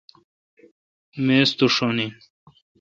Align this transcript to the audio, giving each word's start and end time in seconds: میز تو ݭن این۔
میز 1.25 1.49
تو 1.57 1.65
ݭن 1.75 1.95
این۔ 2.01 2.11